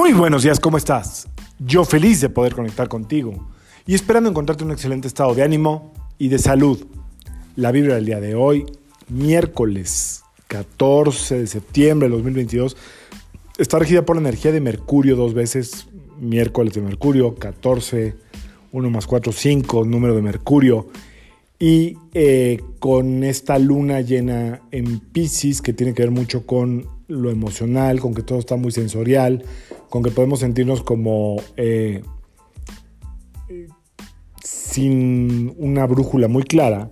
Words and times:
Muy 0.00 0.14
buenos 0.14 0.44
días, 0.44 0.58
¿cómo 0.58 0.78
estás? 0.78 1.28
Yo 1.58 1.84
feliz 1.84 2.22
de 2.22 2.30
poder 2.30 2.54
conectar 2.54 2.88
contigo 2.88 3.50
y 3.86 3.94
esperando 3.94 4.30
encontrarte 4.30 4.64
un 4.64 4.70
excelente 4.70 5.06
estado 5.06 5.34
de 5.34 5.42
ánimo 5.42 5.92
y 6.16 6.28
de 6.28 6.38
salud. 6.38 6.86
La 7.54 7.70
vibra 7.70 7.96
del 7.96 8.06
día 8.06 8.18
de 8.18 8.34
hoy, 8.34 8.64
miércoles 9.10 10.22
14 10.48 11.40
de 11.40 11.46
septiembre 11.46 12.08
de 12.08 12.14
2022, 12.14 12.78
está 13.58 13.78
regida 13.78 14.06
por 14.06 14.16
la 14.16 14.22
energía 14.22 14.52
de 14.52 14.62
Mercurio 14.62 15.16
dos 15.16 15.34
veces, 15.34 15.86
miércoles 16.18 16.72
de 16.72 16.80
Mercurio, 16.80 17.34
14, 17.34 18.16
1 18.72 18.90
más 18.90 19.06
4, 19.06 19.32
5, 19.32 19.84
número 19.84 20.16
de 20.16 20.22
Mercurio. 20.22 20.88
Y 21.58 21.98
eh, 22.14 22.58
con 22.78 23.22
esta 23.22 23.58
luna 23.58 24.00
llena 24.00 24.62
en 24.70 24.98
Pisces, 24.98 25.60
que 25.60 25.74
tiene 25.74 25.92
que 25.92 26.04
ver 26.04 26.10
mucho 26.10 26.46
con 26.46 26.86
lo 27.06 27.30
emocional, 27.30 28.00
con 28.00 28.14
que 28.14 28.22
todo 28.22 28.38
está 28.38 28.56
muy 28.56 28.72
sensorial, 28.72 29.44
con 29.90 30.02
que 30.02 30.10
podemos 30.10 30.40
sentirnos 30.40 30.82
como 30.82 31.36
eh, 31.56 32.02
sin 34.42 35.54
una 35.58 35.84
brújula 35.86 36.28
muy 36.28 36.44
clara. 36.44 36.90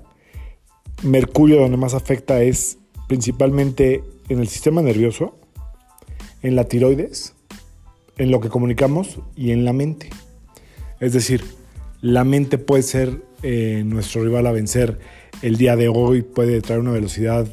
Mercurio 1.03 1.61
donde 1.61 1.77
más 1.77 1.95
afecta 1.95 2.43
es 2.43 2.79
principalmente 3.07 4.03
en 4.29 4.41
el 4.41 4.49
sistema 4.49 4.83
nervioso, 4.83 5.39
en 6.43 6.57
la 6.57 6.65
tiroides, 6.65 7.35
en 8.19 8.33
lo 8.33 8.41
que 8.41 8.49
comunicamos 8.49 9.21
y 9.37 9.53
en 9.53 9.65
la 9.65 9.73
mente. 9.73 10.11
Es 10.99 11.13
decir, 11.13 11.45
la 12.01 12.25
mente 12.25 12.59
puede 12.59 12.83
ser 12.83 13.23
eh, 13.43 13.85
nuestro 13.87 14.25
rival 14.25 14.49
a 14.49 14.53
vencer 14.53 14.99
el 15.43 15.57
día 15.57 15.77
de 15.77 15.89
hoy, 15.89 16.23
puede 16.23 16.61
traer 16.61 16.81
una 16.81 16.91
velocidad 16.91 17.47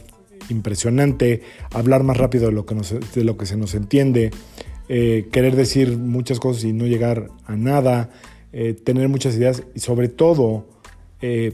impresionante, 0.49 1.43
hablar 1.71 2.03
más 2.03 2.17
rápido 2.17 2.47
de 2.47 2.51
lo 2.51 2.65
que, 2.65 2.75
de 2.75 3.23
lo 3.23 3.37
que 3.37 3.45
se 3.45 3.57
nos 3.57 3.75
entiende, 3.75 4.31
eh, 4.87 5.29
querer 5.31 5.55
decir 5.55 5.97
muchas 5.97 6.39
cosas 6.39 6.63
y 6.63 6.71
no 6.71 6.85
llegar 6.85 7.29
a 7.45 7.55
nada, 7.55 8.11
eh, 8.53 8.73
tener 8.73 9.09
muchas 9.09 9.35
ideas 9.35 9.63
y 9.73 9.79
sobre 9.79 10.09
todo 10.09 10.67
eh, 11.21 11.53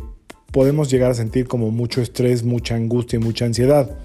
podemos 0.51 0.91
llegar 0.91 1.11
a 1.11 1.13
sentir 1.13 1.47
como 1.47 1.71
mucho 1.71 2.01
estrés, 2.01 2.43
mucha 2.43 2.75
angustia 2.75 3.17
y 3.17 3.23
mucha 3.23 3.45
ansiedad. 3.45 3.97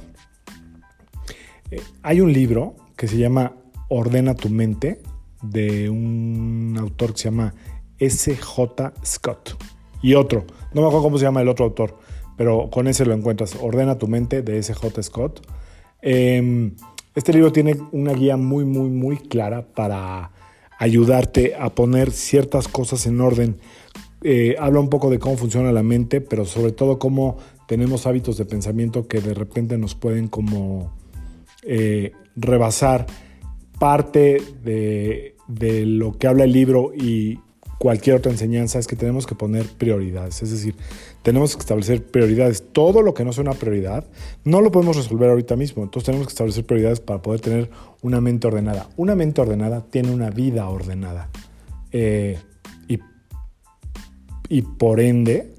hay 2.02 2.20
un 2.20 2.32
libro 2.32 2.76
que 2.96 3.08
se 3.08 3.18
llama 3.18 3.56
Ordena 3.88 4.34
tu 4.34 4.48
mente 4.48 5.02
de 5.42 5.90
un 5.90 6.76
autor 6.78 7.12
que 7.12 7.18
se 7.18 7.24
llama 7.24 7.52
S.J. 7.98 8.94
Scott 9.04 9.56
y 10.02 10.14
otro, 10.14 10.46
no 10.72 10.82
me 10.82 10.86
acuerdo 10.86 11.02
cómo 11.02 11.18
se 11.18 11.24
llama 11.24 11.42
el 11.42 11.48
otro 11.48 11.64
autor, 11.64 11.98
pero 12.36 12.70
con 12.70 12.86
ese 12.86 13.04
lo 13.04 13.12
encuentras, 13.12 13.56
Ordena 13.60 13.98
tu 13.98 14.06
mente 14.06 14.42
de 14.42 14.58
S.J. 14.58 15.02
Scott. 15.02 15.44
Este 17.16 17.32
libro 17.32 17.50
tiene 17.50 17.78
una 17.92 18.12
guía 18.12 18.36
muy, 18.36 18.66
muy, 18.66 18.90
muy 18.90 19.16
clara 19.16 19.66
para 19.66 20.32
ayudarte 20.78 21.54
a 21.58 21.70
poner 21.70 22.10
ciertas 22.10 22.68
cosas 22.68 23.06
en 23.06 23.22
orden. 23.22 23.56
Eh, 24.20 24.54
habla 24.58 24.80
un 24.80 24.90
poco 24.90 25.08
de 25.08 25.18
cómo 25.18 25.38
funciona 25.38 25.72
la 25.72 25.82
mente, 25.82 26.20
pero 26.20 26.44
sobre 26.44 26.72
todo 26.72 26.98
cómo 26.98 27.38
tenemos 27.66 28.06
hábitos 28.06 28.36
de 28.36 28.44
pensamiento 28.44 29.08
que 29.08 29.22
de 29.22 29.32
repente 29.32 29.78
nos 29.78 29.94
pueden 29.94 30.28
como 30.28 30.94
eh, 31.62 32.12
rebasar 32.36 33.06
parte 33.78 34.36
de, 34.62 35.36
de 35.48 35.86
lo 35.86 36.18
que 36.18 36.26
habla 36.26 36.44
el 36.44 36.52
libro 36.52 36.92
y 36.94 37.38
cualquier 37.78 38.16
otra 38.16 38.32
enseñanza 38.32 38.78
es 38.78 38.86
que 38.86 38.96
tenemos 38.96 39.26
que 39.26 39.34
poner 39.34 39.66
prioridades. 39.66 40.42
Es 40.42 40.50
decir, 40.50 40.74
tenemos 41.22 41.54
que 41.54 41.60
establecer 41.60 42.04
prioridades. 42.04 42.64
Todo 42.72 43.02
lo 43.02 43.14
que 43.14 43.24
no 43.24 43.32
sea 43.32 43.42
una 43.42 43.52
prioridad 43.52 44.04
no 44.44 44.60
lo 44.60 44.70
podemos 44.70 44.96
resolver 44.96 45.30
ahorita 45.30 45.56
mismo. 45.56 45.82
Entonces 45.82 46.06
tenemos 46.06 46.26
que 46.26 46.32
establecer 46.32 46.64
prioridades 46.64 47.00
para 47.00 47.22
poder 47.22 47.40
tener 47.40 47.70
una 48.02 48.20
mente 48.20 48.46
ordenada. 48.46 48.88
Una 48.96 49.14
mente 49.14 49.40
ordenada 49.40 49.84
tiene 49.90 50.12
una 50.12 50.30
vida 50.30 50.68
ordenada. 50.68 51.28
Eh, 51.92 52.38
y, 54.48 54.62
por 54.62 55.00
ende, 55.00 55.54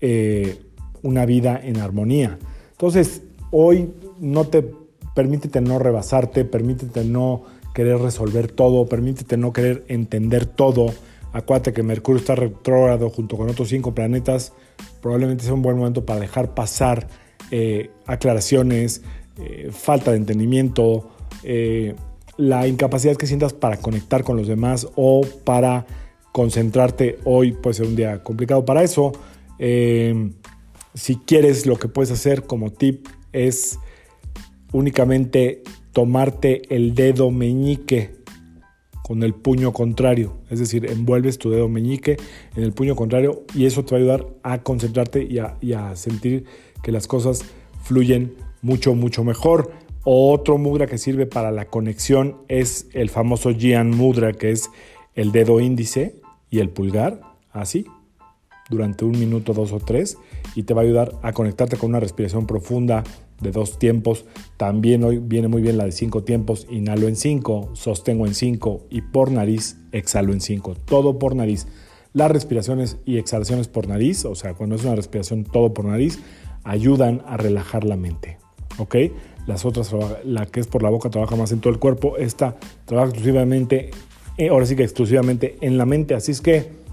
eh, 0.00 0.60
una 1.02 1.24
vida 1.24 1.60
en 1.62 1.76
armonía. 1.76 2.36
Entonces, 2.72 3.22
hoy 3.52 3.94
no 4.18 4.48
te 4.48 4.68
permítete 5.14 5.60
no 5.60 5.78
rebasarte, 5.78 6.44
permítete 6.44 7.04
no 7.04 7.44
querer 7.74 7.98
resolver 7.98 8.50
todo, 8.50 8.86
permítete 8.86 9.36
no 9.36 9.52
querer 9.52 9.84
entender 9.86 10.46
todo 10.46 10.92
Acuérdate 11.34 11.72
que 11.72 11.82
Mercurio 11.82 12.20
está 12.20 12.36
retrógrado 12.36 13.10
junto 13.10 13.36
con 13.36 13.50
otros 13.50 13.68
cinco 13.68 13.92
planetas. 13.92 14.52
Probablemente 15.02 15.42
sea 15.42 15.52
un 15.52 15.62
buen 15.62 15.76
momento 15.76 16.06
para 16.06 16.20
dejar 16.20 16.54
pasar 16.54 17.08
eh, 17.50 17.90
aclaraciones, 18.06 19.02
eh, 19.40 19.68
falta 19.72 20.12
de 20.12 20.18
entendimiento, 20.18 21.10
eh, 21.42 21.96
la 22.36 22.68
incapacidad 22.68 23.16
que 23.16 23.26
sientas 23.26 23.52
para 23.52 23.78
conectar 23.78 24.22
con 24.22 24.36
los 24.36 24.46
demás 24.46 24.86
o 24.94 25.22
para 25.42 25.86
concentrarte. 26.30 27.18
Hoy 27.24 27.50
puede 27.50 27.74
ser 27.74 27.86
un 27.86 27.96
día 27.96 28.22
complicado 28.22 28.64
para 28.64 28.84
eso. 28.84 29.10
si 29.58 31.16
quieres, 31.26 31.66
lo 31.66 31.76
que 31.80 31.88
puedes 31.88 32.12
hacer 32.12 32.44
como 32.44 32.70
tip 32.70 33.08
es 33.32 33.80
únicamente 34.72 35.64
tomarte 35.92 36.72
el 36.72 36.94
dedo 36.94 37.32
meñique 37.32 38.23
con 39.04 39.22
el 39.22 39.34
puño 39.34 39.74
contrario, 39.74 40.38
es 40.48 40.60
decir, 40.60 40.86
envuelves 40.86 41.36
tu 41.36 41.50
dedo 41.50 41.68
meñique 41.68 42.16
en 42.56 42.62
el 42.62 42.72
puño 42.72 42.96
contrario 42.96 43.42
y 43.54 43.66
eso 43.66 43.84
te 43.84 43.90
va 43.90 43.98
a 43.98 44.00
ayudar 44.00 44.26
a 44.42 44.62
concentrarte 44.62 45.22
y 45.22 45.72
a, 45.74 45.94
sentir 45.94 46.46
que 46.82 46.90
las 46.90 47.06
cosas 47.06 47.44
fluyen 47.82 48.34
mucho, 48.62 48.94
mucho 48.94 49.22
mejor. 49.22 49.72
Otro 50.04 50.56
mudra 50.56 50.86
que 50.86 50.96
sirve 50.96 51.26
para 51.26 51.50
la 51.50 51.66
conexión 51.66 52.38
es 52.48 52.88
el 52.94 53.10
famoso 53.10 53.52
Jian 53.52 53.90
Mudra, 53.90 54.32
que 54.32 54.52
es 54.52 54.70
el 55.14 55.32
dedo 55.32 55.60
índice 55.60 56.16
y 56.48 56.60
el 56.60 56.70
pulgar, 56.70 57.20
así, 57.52 57.84
durante 58.70 59.04
un 59.04 59.18
minuto, 59.18 59.52
dos 59.52 59.72
o 59.72 59.80
tres, 59.80 60.16
y 60.54 60.62
te 60.62 60.72
va 60.72 60.80
a 60.80 60.84
ayudar 60.84 61.12
a 61.22 61.34
conectarte 61.34 61.76
con 61.76 61.90
una 61.90 62.00
respiración 62.00 62.46
profunda, 62.46 63.04
de 63.40 63.50
dos 63.50 63.78
tiempos. 63.78 64.24
También 64.56 65.04
hoy 65.04 65.18
viene 65.18 65.48
muy 65.48 65.62
bien 65.62 65.76
la 65.76 65.84
de 65.84 65.92
cinco 65.92 66.22
tiempos. 66.22 66.66
Inhalo 66.70 67.08
en 67.08 67.16
cinco, 67.16 67.70
sostengo 67.74 68.26
en 68.26 68.34
cinco 68.34 68.86
y 68.90 69.02
por 69.02 69.30
nariz 69.30 69.78
exhalo 69.92 70.32
en 70.32 70.40
cinco. 70.40 70.74
Todo 70.74 71.18
por 71.18 71.34
nariz. 71.36 71.66
Las 72.12 72.30
respiraciones 72.30 72.96
y 73.04 73.18
exhalaciones 73.18 73.66
por 73.66 73.88
nariz, 73.88 74.24
o 74.24 74.34
sea, 74.34 74.54
cuando 74.54 74.76
es 74.76 74.84
una 74.84 74.94
respiración 74.94 75.44
todo 75.44 75.74
por 75.74 75.84
nariz, 75.84 76.20
ayudan 76.62 77.22
a 77.26 77.36
relajar 77.36 77.84
la 77.84 77.96
mente. 77.96 78.38
¿Ok? 78.78 78.96
Las 79.46 79.64
otras, 79.64 79.94
la 80.24 80.46
que 80.46 80.60
es 80.60 80.66
por 80.66 80.82
la 80.82 80.90
boca, 80.90 81.10
trabaja 81.10 81.36
más 81.36 81.52
en 81.52 81.60
todo 81.60 81.72
el 81.72 81.78
cuerpo. 81.78 82.16
Esta 82.16 82.56
trabaja 82.84 83.10
exclusivamente, 83.10 83.90
eh, 84.38 84.48
ahora 84.48 84.64
sí 84.64 84.76
que 84.76 84.84
exclusivamente 84.84 85.56
en 85.60 85.76
la 85.76 85.86
mente. 85.86 86.14
Así 86.14 86.32
es 86.32 86.40
que 86.40 86.84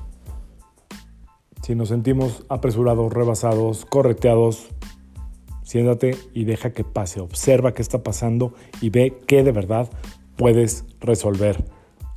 si 1.62 1.76
nos 1.76 1.90
sentimos 1.90 2.44
apresurados, 2.50 3.14
rebasados, 3.14 3.86
correteados, 3.86 4.70
Siéntate 5.72 6.18
y 6.34 6.44
deja 6.44 6.74
que 6.74 6.84
pase. 6.84 7.22
Observa 7.22 7.74
qué 7.74 7.82
está 7.82 8.04
pasando 8.04 8.54
y 8.82 8.90
ve 8.90 9.18
qué 9.26 9.42
de 9.42 9.54
verdad 9.54 9.90
puedes 10.36 10.84
resolver. 11.00 11.64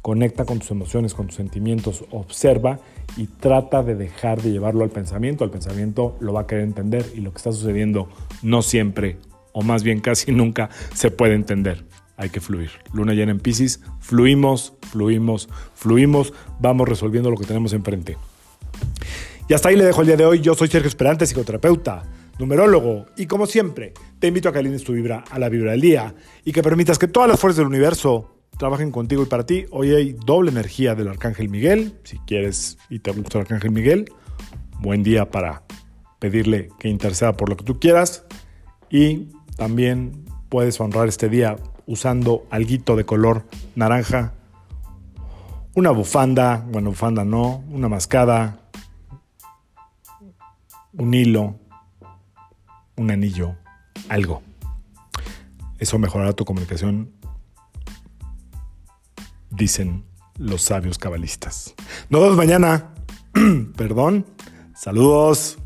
Conecta 0.02 0.44
con 0.44 0.58
tus 0.58 0.72
emociones, 0.72 1.14
con 1.14 1.28
tus 1.28 1.36
sentimientos, 1.36 2.04
observa 2.10 2.80
y 3.16 3.28
trata 3.28 3.84
de 3.84 3.94
dejar 3.94 4.42
de 4.42 4.50
llevarlo 4.50 4.82
al 4.82 4.90
pensamiento. 4.90 5.44
El 5.44 5.50
pensamiento 5.50 6.16
lo 6.18 6.32
va 6.32 6.40
a 6.40 6.46
querer 6.48 6.64
entender 6.64 7.06
y 7.14 7.20
lo 7.20 7.30
que 7.30 7.36
está 7.36 7.52
sucediendo 7.52 8.08
no 8.42 8.60
siempre, 8.60 9.18
o 9.52 9.62
más 9.62 9.84
bien 9.84 10.00
casi 10.00 10.32
nunca, 10.32 10.68
se 10.92 11.12
puede 11.12 11.34
entender. 11.34 11.84
Hay 12.16 12.30
que 12.30 12.40
fluir. 12.40 12.72
Luna 12.92 13.14
llena 13.14 13.30
en 13.30 13.38
Pisces, 13.38 13.82
fluimos, 14.00 14.72
fluimos, 14.80 15.48
fluimos, 15.74 16.32
vamos 16.58 16.88
resolviendo 16.88 17.30
lo 17.30 17.36
que 17.36 17.46
tenemos 17.46 17.72
enfrente. 17.72 18.16
Y 19.48 19.54
hasta 19.54 19.68
ahí 19.68 19.76
le 19.76 19.84
dejo 19.84 20.00
el 20.00 20.08
día 20.08 20.16
de 20.16 20.26
hoy. 20.26 20.40
Yo 20.40 20.56
soy 20.56 20.66
Sergio 20.66 20.88
Esperante, 20.88 21.24
psicoterapeuta 21.24 22.02
numerólogo, 22.38 23.06
y 23.16 23.26
como 23.26 23.46
siempre, 23.46 23.92
te 24.18 24.28
invito 24.28 24.48
a 24.48 24.52
que 24.52 24.58
alines 24.58 24.84
tu 24.84 24.92
vibra 24.92 25.24
a 25.30 25.38
la 25.38 25.48
vibra 25.48 25.72
del 25.72 25.80
día 25.80 26.14
y 26.44 26.52
que 26.52 26.62
permitas 26.62 26.98
que 26.98 27.08
todas 27.08 27.28
las 27.28 27.38
fuerzas 27.38 27.58
del 27.58 27.66
universo 27.66 28.34
trabajen 28.58 28.90
contigo 28.90 29.22
y 29.22 29.26
para 29.26 29.46
ti. 29.46 29.66
Hoy 29.70 29.92
hay 29.94 30.12
doble 30.12 30.50
energía 30.50 30.94
del 30.94 31.08
Arcángel 31.08 31.48
Miguel, 31.48 31.98
si 32.04 32.18
quieres 32.20 32.78
y 32.88 33.00
te 33.00 33.10
gusta 33.10 33.38
el 33.38 33.42
Arcángel 33.42 33.70
Miguel, 33.70 34.10
buen 34.80 35.02
día 35.02 35.30
para 35.30 35.62
pedirle 36.18 36.70
que 36.78 36.88
interceda 36.88 37.32
por 37.36 37.48
lo 37.48 37.56
que 37.56 37.64
tú 37.64 37.78
quieras. 37.78 38.24
Y 38.90 39.28
también 39.56 40.24
puedes 40.48 40.80
honrar 40.80 41.08
este 41.08 41.28
día 41.28 41.56
usando 41.86 42.46
alguito 42.50 42.96
de 42.96 43.04
color 43.04 43.44
naranja, 43.74 44.32
una 45.74 45.90
bufanda, 45.90 46.64
bueno, 46.70 46.90
bufanda 46.90 47.24
no, 47.24 47.64
una 47.70 47.88
mascada, 47.88 48.60
un 50.92 51.12
hilo, 51.12 51.58
un 52.96 53.10
anillo, 53.10 53.56
algo. 54.08 54.42
Eso 55.78 55.98
mejorará 55.98 56.32
tu 56.32 56.44
comunicación, 56.44 57.10
dicen 59.50 60.04
los 60.38 60.62
sabios 60.62 60.98
cabalistas. 60.98 61.74
Nos 62.08 62.22
vemos 62.22 62.36
mañana. 62.36 62.90
Perdón. 63.76 64.26
Saludos. 64.74 65.58